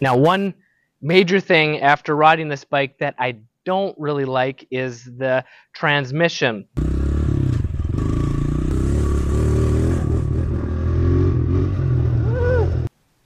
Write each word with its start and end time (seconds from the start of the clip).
Now, 0.00 0.16
one 0.16 0.54
major 1.02 1.40
thing 1.40 1.80
after 1.80 2.16
riding 2.16 2.48
this 2.48 2.64
bike 2.64 2.98
that 3.00 3.14
I 3.18 3.36
don't 3.66 3.94
really 3.98 4.24
like 4.24 4.66
is 4.70 5.04
the 5.04 5.44
transmission. 5.74 6.66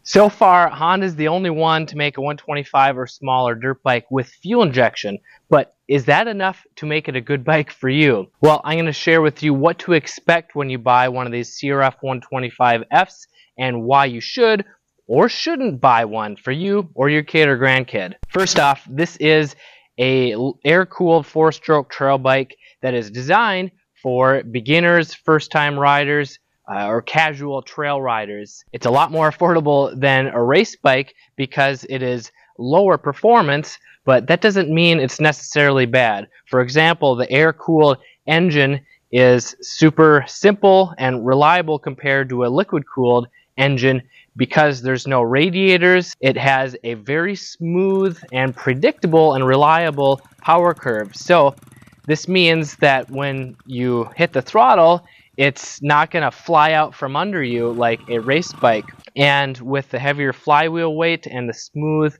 So 0.06 0.28
far, 0.28 0.68
Honda's 0.68 1.16
the 1.16 1.28
only 1.28 1.50
one 1.50 1.86
to 1.86 1.96
make 1.96 2.18
a 2.18 2.20
125 2.20 2.98
or 2.98 3.06
smaller 3.06 3.54
dirt 3.54 3.82
bike 3.82 4.06
with 4.10 4.28
fuel 4.28 4.62
injection, 4.62 5.18
but 5.48 5.76
is 5.88 6.04
that 6.04 6.28
enough 6.28 6.64
to 6.76 6.86
make 6.86 7.08
it 7.08 7.16
a 7.16 7.20
good 7.20 7.44
bike 7.44 7.70
for 7.70 7.88
you? 7.88 8.30
Well, 8.40 8.60
I'm 8.64 8.76
going 8.76 8.86
to 8.86 8.92
share 8.92 9.22
with 9.22 9.42
you 9.42 9.54
what 9.54 9.78
to 9.80 9.92
expect 9.92 10.54
when 10.54 10.70
you 10.70 10.78
buy 10.78 11.08
one 11.08 11.26
of 11.26 11.32
these 11.32 11.58
CRF 11.58 11.96
125Fs 12.04 13.26
and 13.58 13.82
why 13.84 14.04
you 14.04 14.20
should 14.20 14.64
or 15.06 15.28
shouldn't 15.28 15.80
buy 15.80 16.04
one 16.04 16.36
for 16.36 16.52
you 16.52 16.88
or 16.94 17.08
your 17.08 17.22
kid 17.22 17.48
or 17.48 17.58
grandkid. 17.58 18.14
First 18.28 18.58
off, 18.58 18.86
this 18.88 19.16
is 19.16 19.56
a 19.98 20.34
air-cooled 20.64 21.26
four-stroke 21.26 21.90
trail 21.90 22.18
bike 22.18 22.56
that 22.82 22.94
is 22.94 23.10
designed 23.10 23.70
for 24.02 24.42
beginners, 24.42 25.14
first-time 25.14 25.78
riders, 25.78 26.38
uh, 26.70 26.86
or 26.86 27.02
casual 27.02 27.62
trail 27.62 28.00
riders. 28.00 28.64
It's 28.72 28.86
a 28.86 28.90
lot 28.90 29.12
more 29.12 29.30
affordable 29.30 29.98
than 29.98 30.28
a 30.28 30.42
race 30.42 30.76
bike 30.76 31.14
because 31.36 31.84
it 31.88 32.02
is 32.02 32.32
lower 32.58 32.96
performance, 32.96 33.78
but 34.04 34.26
that 34.26 34.40
doesn't 34.40 34.70
mean 34.70 34.98
it's 34.98 35.20
necessarily 35.20 35.86
bad. 35.86 36.28
For 36.46 36.60
example, 36.60 37.14
the 37.14 37.30
air-cooled 37.30 37.98
engine 38.26 38.80
is 39.12 39.54
super 39.60 40.24
simple 40.26 40.94
and 40.98 41.24
reliable 41.24 41.78
compared 41.78 42.28
to 42.30 42.44
a 42.44 42.48
liquid-cooled 42.48 43.28
engine 43.56 44.02
because 44.36 44.82
there's 44.82 45.06
no 45.06 45.22
radiators. 45.22 46.14
It 46.20 46.36
has 46.36 46.76
a 46.84 46.94
very 46.94 47.36
smooth 47.36 48.18
and 48.32 48.54
predictable 48.54 49.34
and 49.34 49.46
reliable 49.46 50.20
power 50.40 50.74
curve. 50.74 51.14
So 51.14 51.54
this 52.06 52.28
means 52.28 52.76
that 52.76 53.10
when 53.10 53.56
you 53.66 54.08
hit 54.16 54.32
the 54.32 54.42
throttle, 54.42 55.06
it's 55.36 55.82
not 55.82 56.10
going 56.10 56.22
to 56.22 56.30
fly 56.30 56.72
out 56.72 56.94
from 56.94 57.16
under 57.16 57.42
you 57.42 57.72
like 57.72 58.00
a 58.08 58.18
race 58.18 58.52
bike. 58.52 58.86
And 59.16 59.56
with 59.58 59.90
the 59.90 59.98
heavier 59.98 60.32
flywheel 60.32 60.94
weight 60.94 61.26
and 61.26 61.48
the 61.48 61.54
smooth 61.54 62.16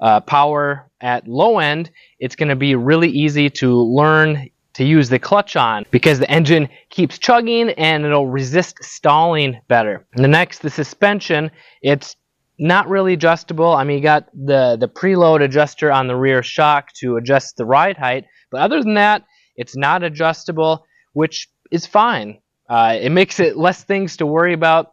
uh, 0.00 0.20
power 0.20 0.88
at 1.00 1.26
low 1.28 1.58
end, 1.58 1.90
it's 2.18 2.36
going 2.36 2.48
to 2.48 2.56
be 2.56 2.74
really 2.74 3.08
easy 3.08 3.48
to 3.50 3.74
learn 3.74 4.48
to 4.74 4.84
use 4.84 5.08
the 5.08 5.18
clutch 5.18 5.56
on 5.56 5.84
because 5.90 6.18
the 6.18 6.30
engine 6.30 6.68
keeps 6.90 7.18
chugging 7.18 7.70
and 7.70 8.04
it'll 8.04 8.28
resist 8.28 8.82
stalling 8.82 9.60
better. 9.68 10.06
And 10.14 10.24
the 10.24 10.28
next, 10.28 10.60
the 10.60 10.70
suspension, 10.70 11.50
it's 11.82 12.16
not 12.58 12.88
really 12.88 13.12
adjustable. 13.14 13.72
I 13.72 13.84
mean, 13.84 13.98
you 13.98 14.02
got 14.02 14.28
the, 14.32 14.76
the 14.78 14.88
preload 14.88 15.42
adjuster 15.42 15.90
on 15.90 16.06
the 16.06 16.16
rear 16.16 16.42
shock 16.42 16.92
to 17.00 17.16
adjust 17.16 17.56
the 17.56 17.64
ride 17.64 17.96
height, 17.96 18.24
but 18.50 18.60
other 18.60 18.82
than 18.82 18.94
that, 18.94 19.24
it's 19.56 19.76
not 19.76 20.02
adjustable, 20.02 20.86
which 21.12 21.48
is 21.70 21.86
fine. 21.86 22.38
Uh, 22.68 22.96
it 23.00 23.10
makes 23.10 23.40
it 23.40 23.56
less 23.56 23.84
things 23.84 24.16
to 24.18 24.26
worry 24.26 24.54
about, 24.54 24.92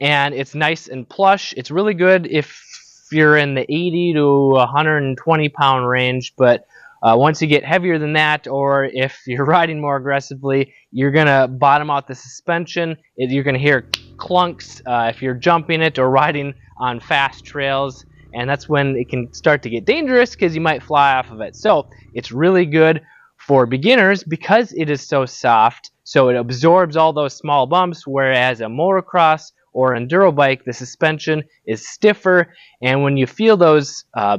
and 0.00 0.34
it's 0.34 0.54
nice 0.54 0.88
and 0.88 1.08
plush. 1.08 1.54
It's 1.56 1.70
really 1.70 1.94
good 1.94 2.26
if 2.26 2.60
you're 3.12 3.36
in 3.36 3.54
the 3.54 3.62
80 3.62 4.14
to 4.14 4.48
120 4.48 5.48
pound 5.50 5.88
range, 5.88 6.34
but 6.36 6.66
uh, 7.02 7.16
once 7.16 7.42
you 7.42 7.48
get 7.48 7.64
heavier 7.64 7.98
than 7.98 8.12
that, 8.12 8.46
or 8.46 8.84
if 8.92 9.20
you're 9.26 9.44
riding 9.44 9.80
more 9.80 9.96
aggressively, 9.96 10.72
you're 10.90 11.10
going 11.10 11.26
to 11.26 11.48
bottom 11.48 11.90
out 11.90 12.06
the 12.06 12.14
suspension. 12.14 12.96
You're 13.16 13.44
going 13.44 13.54
to 13.54 13.60
hear 13.60 13.88
clunks 14.16 14.80
uh, 14.86 15.08
if 15.08 15.20
you're 15.20 15.34
jumping 15.34 15.82
it 15.82 15.98
or 15.98 16.08
riding 16.10 16.54
on 16.78 17.00
fast 17.00 17.44
trails. 17.44 18.04
And 18.34 18.48
that's 18.48 18.68
when 18.68 18.96
it 18.96 19.08
can 19.08 19.32
start 19.34 19.62
to 19.64 19.70
get 19.70 19.84
dangerous 19.84 20.30
because 20.30 20.54
you 20.54 20.60
might 20.60 20.82
fly 20.82 21.14
off 21.14 21.30
of 21.30 21.40
it. 21.40 21.54
So 21.54 21.88
it's 22.14 22.32
really 22.32 22.64
good 22.64 23.02
for 23.36 23.66
beginners 23.66 24.22
because 24.24 24.72
it 24.72 24.88
is 24.88 25.06
so 25.06 25.26
soft. 25.26 25.90
So 26.04 26.28
it 26.28 26.36
absorbs 26.36 26.96
all 26.96 27.12
those 27.12 27.36
small 27.36 27.66
bumps, 27.66 28.06
whereas 28.06 28.60
a 28.60 28.66
motocross 28.66 29.52
or 29.72 29.94
enduro 29.94 30.34
bike, 30.34 30.64
the 30.64 30.72
suspension 30.72 31.42
is 31.66 31.88
stiffer. 31.88 32.54
And 32.82 33.02
when 33.02 33.16
you 33.16 33.26
feel 33.26 33.56
those 33.56 34.04
uh, 34.14 34.38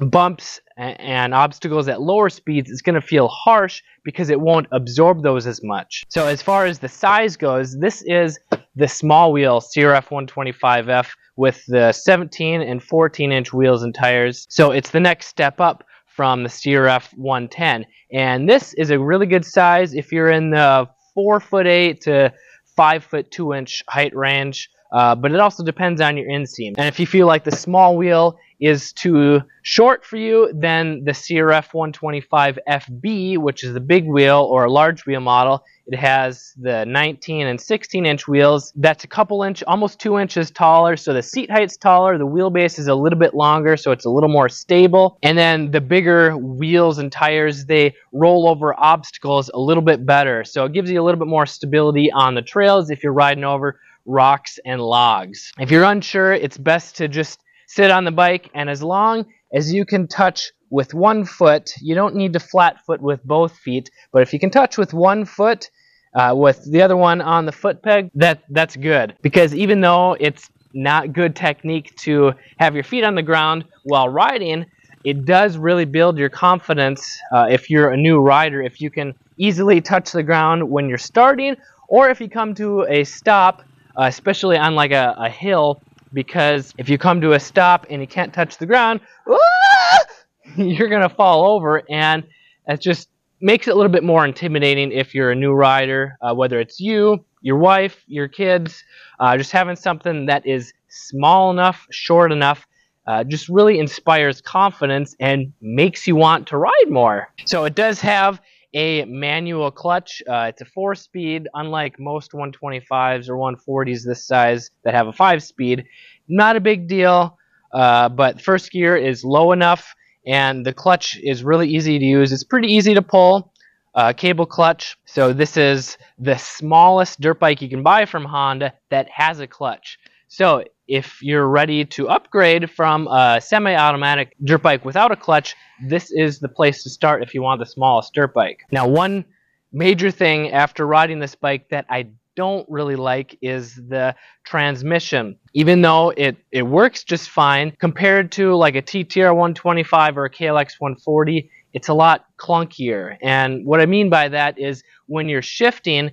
bumps 0.00 0.60
and 0.76 1.34
obstacles 1.34 1.88
at 1.88 2.00
lower 2.00 2.30
speeds, 2.30 2.70
it's 2.70 2.82
going 2.82 2.94
to 2.94 3.06
feel 3.06 3.28
harsh 3.28 3.82
because 4.04 4.30
it 4.30 4.40
won't 4.40 4.66
absorb 4.72 5.22
those 5.22 5.46
as 5.46 5.60
much. 5.62 6.04
So 6.08 6.26
as 6.26 6.40
far 6.40 6.64
as 6.64 6.78
the 6.78 6.88
size 6.88 7.36
goes, 7.36 7.78
this 7.78 8.02
is 8.06 8.38
the 8.74 8.88
small 8.88 9.32
wheel 9.32 9.60
CRF 9.60 10.08
125F 10.08 11.08
with 11.36 11.62
the 11.68 11.92
17 11.92 12.60
and 12.62 12.82
14 12.82 13.32
inch 13.32 13.52
wheels 13.52 13.82
and 13.82 13.94
tires. 13.94 14.46
So 14.48 14.70
it's 14.70 14.90
the 14.90 15.00
next 15.00 15.26
step 15.26 15.60
up 15.60 15.84
from 16.06 16.42
the 16.42 16.48
CRF 16.48 17.16
110. 17.16 17.86
And 18.12 18.48
this 18.48 18.74
is 18.74 18.90
a 18.90 18.98
really 18.98 19.26
good 19.26 19.44
size 19.44 19.94
if 19.94 20.12
you're 20.12 20.30
in 20.30 20.50
the 20.50 20.88
4 21.14 21.40
foot 21.40 21.66
8 21.66 22.00
to 22.02 22.32
5 22.76 23.04
foot 23.04 23.30
2 23.30 23.54
inch 23.54 23.82
height 23.88 24.14
range. 24.14 24.68
Uh, 24.92 25.14
but 25.14 25.32
it 25.32 25.40
also 25.40 25.64
depends 25.64 26.00
on 26.00 26.16
your 26.16 26.26
inseam. 26.26 26.74
And 26.76 26.86
if 26.86 26.98
you 26.98 27.06
feel 27.06 27.26
like 27.26 27.44
the 27.44 27.52
small 27.52 27.96
wheel 27.96 28.38
is 28.60 28.92
too 28.92 29.40
short 29.62 30.04
for 30.04 30.16
you, 30.16 30.50
then 30.54 31.04
the 31.04 31.12
CRF 31.12 31.70
125FB, 31.70 33.38
which 33.38 33.64
is 33.64 33.72
the 33.72 33.80
big 33.80 34.06
wheel 34.06 34.46
or 34.50 34.64
a 34.64 34.70
large 34.70 35.06
wheel 35.06 35.20
model, 35.20 35.64
it 35.86 35.96
has 35.96 36.52
the 36.60 36.84
19 36.84 37.46
and 37.46 37.60
16 37.60 38.06
inch 38.06 38.28
wheels. 38.28 38.72
That's 38.76 39.02
a 39.02 39.08
couple 39.08 39.42
inch, 39.42 39.64
almost 39.66 39.98
two 39.98 40.18
inches 40.18 40.50
taller. 40.50 40.96
So 40.96 41.12
the 41.12 41.22
seat 41.22 41.50
height's 41.50 41.76
taller. 41.76 42.16
The 42.16 42.26
wheelbase 42.26 42.78
is 42.78 42.86
a 42.86 42.94
little 42.94 43.18
bit 43.18 43.34
longer, 43.34 43.76
so 43.76 43.90
it's 43.90 44.04
a 44.04 44.10
little 44.10 44.28
more 44.28 44.48
stable. 44.48 45.18
And 45.22 45.36
then 45.36 45.72
the 45.72 45.80
bigger 45.80 46.36
wheels 46.36 46.98
and 46.98 47.10
tires, 47.10 47.64
they 47.64 47.94
roll 48.12 48.48
over 48.48 48.78
obstacles 48.78 49.50
a 49.52 49.58
little 49.58 49.82
bit 49.82 50.06
better. 50.06 50.44
So 50.44 50.64
it 50.64 50.72
gives 50.72 50.90
you 50.90 51.00
a 51.00 51.04
little 51.04 51.18
bit 51.18 51.28
more 51.28 51.46
stability 51.46 52.12
on 52.12 52.34
the 52.34 52.42
trails 52.42 52.90
if 52.90 53.02
you're 53.02 53.12
riding 53.12 53.44
over 53.44 53.80
rocks 54.10 54.58
and 54.64 54.80
logs. 54.80 55.52
If 55.58 55.70
you're 55.70 55.84
unsure, 55.84 56.32
it's 56.32 56.58
best 56.58 56.96
to 56.96 57.08
just 57.08 57.40
sit 57.66 57.90
on 57.90 58.04
the 58.04 58.10
bike 58.10 58.50
and 58.54 58.68
as 58.68 58.82
long 58.82 59.26
as 59.52 59.72
you 59.72 59.84
can 59.84 60.08
touch 60.08 60.50
with 60.70 60.94
one 60.94 61.24
foot, 61.24 61.72
you 61.80 61.94
don't 61.94 62.14
need 62.14 62.32
to 62.32 62.40
flat 62.40 62.84
foot 62.84 63.00
with 63.00 63.22
both 63.24 63.56
feet, 63.58 63.90
but 64.12 64.22
if 64.22 64.32
you 64.32 64.38
can 64.38 64.50
touch 64.50 64.78
with 64.78 64.94
one 64.94 65.24
foot, 65.24 65.70
uh, 66.14 66.32
with 66.36 66.64
the 66.70 66.82
other 66.82 66.96
one 66.96 67.20
on 67.20 67.46
the 67.46 67.52
foot 67.52 67.82
peg, 67.82 68.10
that 68.14 68.42
that's 68.50 68.76
good. 68.76 69.14
Because 69.22 69.54
even 69.54 69.80
though 69.80 70.16
it's 70.18 70.50
not 70.72 71.12
good 71.12 71.34
technique 71.34 71.94
to 71.96 72.32
have 72.58 72.74
your 72.74 72.84
feet 72.84 73.04
on 73.04 73.14
the 73.14 73.22
ground 73.22 73.64
while 73.84 74.08
riding, 74.08 74.66
it 75.04 75.24
does 75.24 75.56
really 75.56 75.84
build 75.84 76.18
your 76.18 76.28
confidence 76.28 77.18
uh, 77.32 77.46
if 77.50 77.70
you're 77.70 77.90
a 77.90 77.96
new 77.96 78.20
rider, 78.20 78.62
if 78.62 78.80
you 78.80 78.90
can 78.90 79.14
easily 79.38 79.80
touch 79.80 80.12
the 80.12 80.22
ground 80.22 80.68
when 80.68 80.88
you're 80.88 80.98
starting, 80.98 81.56
or 81.88 82.10
if 82.10 82.20
you 82.20 82.28
come 82.28 82.54
to 82.54 82.84
a 82.88 83.04
stop 83.04 83.62
uh, 83.96 84.04
especially 84.04 84.56
on 84.56 84.74
like 84.74 84.92
a, 84.92 85.14
a 85.18 85.28
hill, 85.28 85.80
because 86.12 86.74
if 86.78 86.88
you 86.88 86.98
come 86.98 87.20
to 87.20 87.32
a 87.32 87.40
stop 87.40 87.86
and 87.90 88.00
you 88.00 88.06
can't 88.06 88.32
touch 88.32 88.58
the 88.58 88.66
ground, 88.66 89.00
you're 90.56 90.88
to 90.88 91.08
fall 91.08 91.44
over, 91.44 91.82
and 91.90 92.24
it 92.66 92.80
just 92.80 93.08
makes 93.40 93.68
it 93.68 93.70
a 93.70 93.74
little 93.74 93.92
bit 93.92 94.04
more 94.04 94.24
intimidating 94.24 94.92
if 94.92 95.14
you're 95.14 95.30
a 95.30 95.34
new 95.34 95.52
rider, 95.52 96.16
uh, 96.20 96.34
whether 96.34 96.60
it's 96.60 96.78
you, 96.78 97.24
your 97.40 97.56
wife, 97.56 98.04
your 98.06 98.28
kids, 98.28 98.84
uh, 99.18 99.36
just 99.36 99.50
having 99.50 99.76
something 99.76 100.26
that 100.26 100.46
is 100.46 100.72
small 100.88 101.50
enough, 101.50 101.86
short 101.90 102.32
enough, 102.32 102.66
uh, 103.06 103.24
just 103.24 103.48
really 103.48 103.78
inspires 103.78 104.40
confidence 104.40 105.16
and 105.20 105.52
makes 105.60 106.06
you 106.06 106.14
want 106.14 106.46
to 106.48 106.58
ride 106.58 106.90
more. 106.90 107.28
So 107.46 107.64
it 107.64 107.74
does 107.74 108.00
have 108.00 108.40
a 108.74 109.04
manual 109.04 109.70
clutch. 109.70 110.22
Uh, 110.28 110.46
it's 110.48 110.60
a 110.60 110.64
four 110.64 110.94
speed, 110.94 111.48
unlike 111.54 111.98
most 111.98 112.32
125s 112.32 113.28
or 113.28 113.36
140s 113.36 114.04
this 114.04 114.26
size 114.26 114.70
that 114.84 114.94
have 114.94 115.08
a 115.08 115.12
five 115.12 115.42
speed. 115.42 115.84
Not 116.28 116.56
a 116.56 116.60
big 116.60 116.88
deal, 116.88 117.36
uh, 117.72 118.08
but 118.08 118.40
first 118.40 118.70
gear 118.70 118.96
is 118.96 119.24
low 119.24 119.52
enough 119.52 119.94
and 120.26 120.64
the 120.64 120.72
clutch 120.72 121.18
is 121.22 121.42
really 121.42 121.68
easy 121.68 121.98
to 121.98 122.04
use. 122.04 122.32
It's 122.32 122.44
pretty 122.44 122.68
easy 122.72 122.94
to 122.94 123.02
pull. 123.02 123.52
Uh, 123.92 124.12
cable 124.12 124.46
clutch. 124.46 124.96
So 125.04 125.32
this 125.32 125.56
is 125.56 125.98
the 126.16 126.36
smallest 126.36 127.20
dirt 127.20 127.40
bike 127.40 127.60
you 127.60 127.68
can 127.68 127.82
buy 127.82 128.04
from 128.04 128.24
Honda 128.24 128.74
that 128.90 129.08
has 129.10 129.40
a 129.40 129.48
clutch. 129.48 129.98
So 130.32 130.62
if 130.86 131.20
you're 131.22 131.48
ready 131.48 131.84
to 131.86 132.08
upgrade 132.08 132.70
from 132.70 133.08
a 133.08 133.40
semi-automatic 133.42 134.36
dirt 134.44 134.62
bike 134.62 134.84
without 134.84 135.10
a 135.10 135.16
clutch, 135.16 135.56
this 135.88 136.12
is 136.12 136.38
the 136.38 136.48
place 136.48 136.84
to 136.84 136.90
start 136.90 137.24
if 137.24 137.34
you 137.34 137.42
want 137.42 137.58
the 137.58 137.66
smallest 137.66 138.14
dirt 138.14 138.32
bike. 138.32 138.60
Now 138.70 138.86
one 138.86 139.24
major 139.72 140.12
thing 140.12 140.52
after 140.52 140.86
riding 140.86 141.18
this 141.18 141.34
bike 141.34 141.68
that 141.70 141.84
I 141.90 142.10
don't 142.36 142.64
really 142.70 142.94
like 142.94 143.36
is 143.42 143.74
the 143.74 144.14
transmission. 144.44 145.36
Even 145.52 145.82
though 145.82 146.10
it, 146.10 146.36
it 146.52 146.62
works 146.62 147.02
just 147.02 147.28
fine, 147.28 147.72
compared 147.80 148.30
to 148.32 148.54
like 148.54 148.76
a 148.76 148.82
TTR 148.82 149.34
125 149.34 150.16
or 150.16 150.26
a 150.26 150.30
KLX 150.30 150.74
140, 150.78 151.50
it's 151.72 151.88
a 151.88 151.94
lot 151.94 152.26
clunkier. 152.38 153.16
And 153.20 153.66
what 153.66 153.80
I 153.80 153.86
mean 153.86 154.10
by 154.10 154.28
that 154.28 154.60
is 154.60 154.84
when 155.06 155.28
you're 155.28 155.42
shifting, 155.42 156.12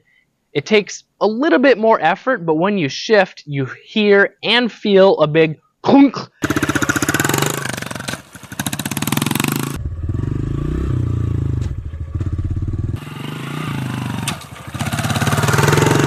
it 0.53 0.65
takes 0.65 1.03
a 1.19 1.27
little 1.27 1.59
bit 1.59 1.77
more 1.77 1.99
effort, 2.01 2.45
but 2.45 2.55
when 2.55 2.77
you 2.77 2.89
shift, 2.89 3.43
you 3.45 3.65
hear 3.83 4.35
and 4.43 4.71
feel 4.71 5.17
a 5.19 5.27
big 5.27 5.59
clunk. 5.81 6.15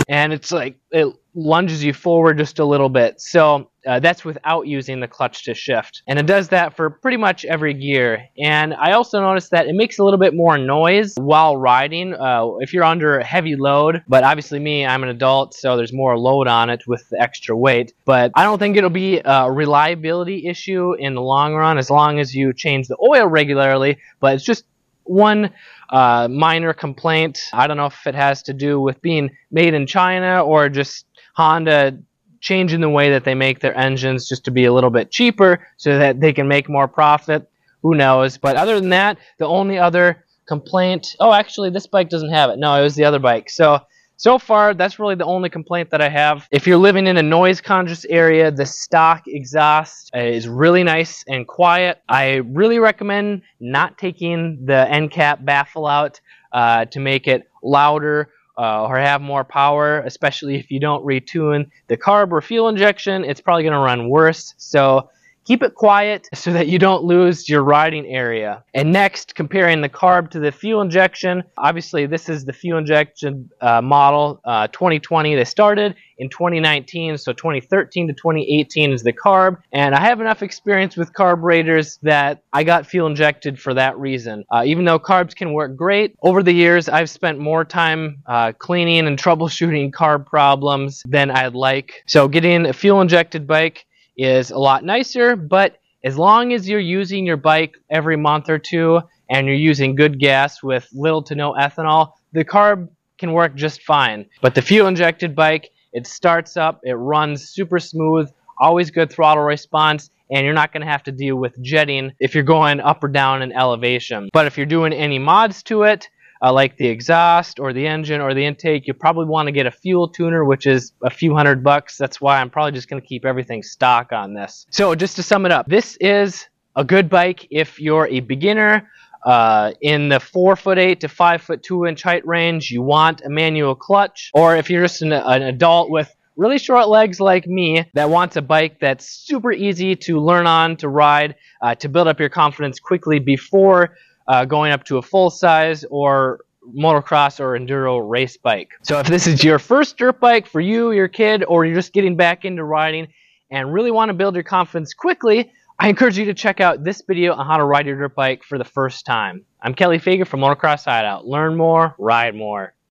And 0.08 0.32
it's 0.32 0.50
like 0.50 0.76
it 0.90 1.06
lunges 1.34 1.84
you 1.84 1.92
forward 1.94 2.38
just 2.38 2.58
a 2.58 2.64
little 2.64 2.88
bit. 2.88 3.20
So 3.20 3.69
uh, 3.86 4.00
that's 4.00 4.24
without 4.24 4.66
using 4.66 5.00
the 5.00 5.08
clutch 5.08 5.44
to 5.44 5.54
shift. 5.54 6.02
And 6.06 6.18
it 6.18 6.26
does 6.26 6.48
that 6.48 6.76
for 6.76 6.90
pretty 6.90 7.16
much 7.16 7.44
every 7.44 7.74
gear. 7.74 8.26
And 8.38 8.74
I 8.74 8.92
also 8.92 9.20
noticed 9.20 9.50
that 9.52 9.66
it 9.66 9.74
makes 9.74 9.98
a 9.98 10.04
little 10.04 10.18
bit 10.18 10.34
more 10.34 10.58
noise 10.58 11.14
while 11.16 11.56
riding 11.56 12.14
uh, 12.14 12.56
if 12.60 12.72
you're 12.72 12.84
under 12.84 13.18
a 13.18 13.24
heavy 13.24 13.56
load. 13.56 14.02
But 14.08 14.24
obviously 14.24 14.58
me, 14.58 14.84
I'm 14.84 15.02
an 15.02 15.08
adult, 15.08 15.54
so 15.54 15.76
there's 15.76 15.92
more 15.92 16.18
load 16.18 16.46
on 16.46 16.70
it 16.70 16.86
with 16.86 17.08
the 17.10 17.20
extra 17.20 17.56
weight. 17.56 17.92
But 18.04 18.32
I 18.34 18.44
don't 18.44 18.58
think 18.58 18.76
it'll 18.76 18.90
be 18.90 19.20
a 19.24 19.50
reliability 19.50 20.46
issue 20.46 20.94
in 20.94 21.14
the 21.14 21.22
long 21.22 21.54
run 21.54 21.78
as 21.78 21.90
long 21.90 22.18
as 22.18 22.34
you 22.34 22.52
change 22.52 22.88
the 22.88 22.96
oil 23.02 23.26
regularly. 23.26 23.98
But 24.20 24.34
it's 24.34 24.44
just 24.44 24.64
one 25.04 25.50
uh, 25.90 26.28
minor 26.28 26.72
complaint. 26.72 27.40
I 27.52 27.66
don't 27.66 27.76
know 27.76 27.86
if 27.86 28.06
it 28.06 28.14
has 28.14 28.42
to 28.44 28.52
do 28.52 28.80
with 28.80 29.00
being 29.02 29.30
made 29.50 29.74
in 29.74 29.86
China 29.86 30.44
or 30.44 30.68
just 30.68 31.06
Honda 31.34 31.98
changing 32.40 32.80
the 32.80 32.88
way 32.88 33.10
that 33.10 33.24
they 33.24 33.34
make 33.34 33.60
their 33.60 33.76
engines 33.76 34.28
just 34.28 34.44
to 34.44 34.50
be 34.50 34.64
a 34.64 34.72
little 34.72 34.90
bit 34.90 35.10
cheaper 35.10 35.66
so 35.76 35.98
that 35.98 36.20
they 36.20 36.32
can 36.32 36.48
make 36.48 36.68
more 36.68 36.88
profit. 36.88 37.48
Who 37.82 37.94
knows? 37.94 38.38
But 38.38 38.56
other 38.56 38.80
than 38.80 38.90
that, 38.90 39.18
the 39.38 39.46
only 39.46 39.78
other 39.78 40.24
complaint. 40.46 41.16
Oh, 41.20 41.32
actually, 41.32 41.70
this 41.70 41.86
bike 41.86 42.08
doesn't 42.08 42.32
have 42.32 42.50
it. 42.50 42.58
No, 42.58 42.74
it 42.74 42.82
was 42.82 42.94
the 42.94 43.04
other 43.04 43.18
bike. 43.18 43.48
So 43.50 43.80
so 44.20 44.38
far, 44.38 44.74
that's 44.74 44.98
really 44.98 45.14
the 45.14 45.24
only 45.24 45.48
complaint 45.48 45.88
that 45.92 46.02
I 46.02 46.10
have. 46.10 46.46
If 46.50 46.66
you're 46.66 46.76
living 46.76 47.06
in 47.06 47.16
a 47.16 47.22
noise 47.22 47.62
conscious 47.62 48.04
area, 48.04 48.50
the 48.50 48.66
stock 48.66 49.22
exhaust 49.26 50.10
is 50.12 50.46
really 50.46 50.84
nice 50.84 51.24
and 51.26 51.48
quiet. 51.48 52.02
I 52.06 52.34
really 52.34 52.78
recommend 52.78 53.40
not 53.60 53.96
taking 53.96 54.66
the 54.66 54.86
end 54.90 55.10
cap 55.10 55.42
baffle 55.42 55.86
out 55.86 56.20
uh, 56.52 56.84
to 56.84 57.00
make 57.00 57.26
it 57.28 57.48
louder 57.62 58.28
uh, 58.60 58.86
or 58.86 58.98
have 58.98 59.22
more 59.22 59.42
power, 59.42 60.00
especially 60.00 60.56
if 60.56 60.70
you 60.70 60.78
don't 60.78 61.02
retune 61.02 61.70
the 61.86 61.96
carb 61.96 62.30
or 62.30 62.42
fuel 62.42 62.68
injection, 62.68 63.24
it's 63.24 63.40
probably 63.40 63.62
going 63.62 63.72
to 63.72 63.78
run 63.78 64.10
worse. 64.10 64.54
So 64.58 65.08
Keep 65.46 65.62
it 65.62 65.74
quiet 65.74 66.28
so 66.34 66.52
that 66.52 66.68
you 66.68 66.78
don't 66.78 67.02
lose 67.02 67.48
your 67.48 67.62
riding 67.62 68.06
area. 68.06 68.62
And 68.74 68.92
next, 68.92 69.34
comparing 69.34 69.80
the 69.80 69.88
carb 69.88 70.30
to 70.30 70.38
the 70.38 70.52
fuel 70.52 70.80
injection. 70.80 71.42
Obviously, 71.56 72.06
this 72.06 72.28
is 72.28 72.44
the 72.44 72.52
fuel 72.52 72.78
injection 72.78 73.50
uh, 73.60 73.80
model 73.80 74.40
uh, 74.44 74.68
2020 74.68 75.34
they 75.34 75.44
started 75.44 75.96
in 76.18 76.28
2019, 76.28 77.16
so 77.16 77.32
2013 77.32 78.08
to 78.08 78.12
2018 78.12 78.92
is 78.92 79.02
the 79.02 79.12
carb. 79.12 79.56
And 79.72 79.94
I 79.94 80.00
have 80.00 80.20
enough 80.20 80.42
experience 80.42 80.96
with 80.96 81.14
carburetors 81.14 81.98
that 82.02 82.42
I 82.52 82.62
got 82.62 82.86
fuel 82.86 83.06
injected 83.06 83.58
for 83.58 83.72
that 83.74 83.98
reason. 83.98 84.44
Uh, 84.52 84.62
even 84.66 84.84
though 84.84 84.98
carbs 84.98 85.34
can 85.34 85.54
work 85.54 85.76
great, 85.76 86.14
over 86.22 86.42
the 86.42 86.52
years 86.52 86.88
I've 86.88 87.08
spent 87.08 87.38
more 87.38 87.64
time 87.64 88.22
uh, 88.26 88.52
cleaning 88.52 89.06
and 89.06 89.18
troubleshooting 89.18 89.92
carb 89.92 90.26
problems 90.26 91.02
than 91.08 91.30
I'd 91.30 91.54
like. 91.54 92.02
So 92.06 92.28
getting 92.28 92.66
a 92.66 92.74
fuel 92.74 93.00
injected 93.00 93.46
bike 93.46 93.86
is 94.16 94.50
a 94.50 94.58
lot 94.58 94.84
nicer, 94.84 95.36
but 95.36 95.76
as 96.04 96.16
long 96.16 96.52
as 96.52 96.68
you're 96.68 96.80
using 96.80 97.26
your 97.26 97.36
bike 97.36 97.74
every 97.90 98.16
month 98.16 98.48
or 98.48 98.58
two 98.58 99.00
and 99.28 99.46
you're 99.46 99.56
using 99.56 99.94
good 99.94 100.18
gas 100.18 100.62
with 100.62 100.88
little 100.92 101.22
to 101.22 101.34
no 101.34 101.52
ethanol, 101.52 102.12
the 102.32 102.44
carb 102.44 102.88
can 103.18 103.32
work 103.32 103.54
just 103.54 103.82
fine. 103.82 104.26
But 104.40 104.54
the 104.54 104.62
fuel 104.62 104.88
injected 104.88 105.36
bike, 105.36 105.70
it 105.92 106.06
starts 106.06 106.56
up, 106.56 106.80
it 106.84 106.94
runs 106.94 107.50
super 107.50 107.78
smooth, 107.78 108.30
always 108.58 108.90
good 108.90 109.10
throttle 109.10 109.44
response, 109.44 110.10
and 110.30 110.44
you're 110.44 110.54
not 110.54 110.72
going 110.72 110.82
to 110.82 110.90
have 110.90 111.02
to 111.04 111.12
deal 111.12 111.36
with 111.36 111.60
jetting 111.62 112.12
if 112.18 112.34
you're 112.34 112.44
going 112.44 112.80
up 112.80 113.04
or 113.04 113.08
down 113.08 113.42
in 113.42 113.52
elevation. 113.52 114.28
But 114.32 114.46
if 114.46 114.56
you're 114.56 114.66
doing 114.66 114.92
any 114.92 115.18
mods 115.18 115.62
to 115.64 115.82
it, 115.82 116.08
uh, 116.42 116.52
like 116.52 116.76
the 116.76 116.86
exhaust 116.86 117.60
or 117.60 117.72
the 117.72 117.86
engine 117.86 118.20
or 118.20 118.34
the 118.34 118.44
intake, 118.44 118.86
you 118.86 118.94
probably 118.94 119.26
want 119.26 119.46
to 119.46 119.52
get 119.52 119.66
a 119.66 119.70
fuel 119.70 120.08
tuner, 120.08 120.44
which 120.44 120.66
is 120.66 120.92
a 121.02 121.10
few 121.10 121.34
hundred 121.34 121.62
bucks. 121.62 121.96
That's 121.96 122.20
why 122.20 122.40
I'm 122.40 122.50
probably 122.50 122.72
just 122.72 122.88
going 122.88 123.00
to 123.00 123.06
keep 123.06 123.24
everything 123.24 123.62
stock 123.62 124.12
on 124.12 124.34
this. 124.34 124.66
So 124.70 124.94
just 124.94 125.16
to 125.16 125.22
sum 125.22 125.44
it 125.46 125.52
up, 125.52 125.66
this 125.66 125.96
is 126.00 126.46
a 126.76 126.84
good 126.84 127.10
bike 127.10 127.46
if 127.50 127.80
you're 127.80 128.06
a 128.06 128.20
beginner. 128.20 128.88
Uh, 129.22 129.72
in 129.82 130.08
the 130.08 130.18
four 130.18 130.56
foot 130.56 130.78
eight 130.78 131.00
to 131.00 131.08
five 131.08 131.42
foot 131.42 131.62
two 131.62 131.84
inch 131.84 132.02
height 132.02 132.26
range, 132.26 132.70
you 132.70 132.80
want 132.80 133.20
a 133.20 133.28
manual 133.28 133.74
clutch, 133.74 134.30
or 134.32 134.56
if 134.56 134.70
you're 134.70 134.82
just 134.82 135.02
an, 135.02 135.12
an 135.12 135.42
adult 135.42 135.90
with 135.90 136.16
really 136.36 136.56
short 136.56 136.88
legs 136.88 137.20
like 137.20 137.46
me 137.46 137.84
that 137.92 138.08
wants 138.08 138.36
a 138.36 138.40
bike 138.40 138.78
that's 138.80 139.06
super 139.06 139.52
easy 139.52 139.94
to 139.94 140.18
learn 140.18 140.46
on, 140.46 140.74
to 140.74 140.88
ride, 140.88 141.34
uh, 141.60 141.74
to 141.74 141.86
build 141.86 142.08
up 142.08 142.18
your 142.18 142.30
confidence 142.30 142.80
quickly 142.80 143.18
before 143.18 143.94
uh, 144.30 144.44
going 144.44 144.70
up 144.70 144.84
to 144.84 144.96
a 144.96 145.02
full 145.02 145.28
size 145.28 145.84
or 145.90 146.44
motocross 146.72 147.40
or 147.40 147.58
enduro 147.58 148.00
race 148.08 148.36
bike. 148.36 148.70
So 148.82 149.00
if 149.00 149.08
this 149.08 149.26
is 149.26 149.42
your 149.42 149.58
first 149.58 149.96
dirt 149.96 150.20
bike 150.20 150.46
for 150.46 150.60
you, 150.60 150.92
your 150.92 151.08
kid, 151.08 151.42
or 151.48 151.64
you're 151.64 151.74
just 151.74 151.92
getting 151.92 152.14
back 152.14 152.44
into 152.44 152.62
riding 152.62 153.08
and 153.50 153.72
really 153.72 153.90
want 153.90 154.10
to 154.10 154.14
build 154.14 154.36
your 154.36 154.44
confidence 154.44 154.94
quickly, 154.94 155.50
I 155.80 155.88
encourage 155.88 156.16
you 156.16 156.26
to 156.26 156.34
check 156.34 156.60
out 156.60 156.84
this 156.84 157.02
video 157.04 157.32
on 157.32 157.44
how 157.44 157.56
to 157.56 157.64
ride 157.64 157.86
your 157.86 157.98
dirt 157.98 158.14
bike 158.14 158.44
for 158.44 158.56
the 158.56 158.64
first 158.64 159.04
time. 159.04 159.44
I'm 159.60 159.74
Kelley 159.74 159.98
Fager 159.98 160.28
from 160.28 160.40
Motocross 160.40 160.84
Hideout. 160.84 161.26
Learn 161.26 161.56
more, 161.56 161.96
ride 161.98 162.36
more. 162.36 162.74